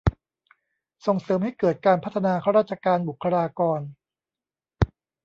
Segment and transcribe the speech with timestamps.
[1.05, 3.79] ส่งเสริมให้เกิดการพัฒนาข้าราชการ บุคลากร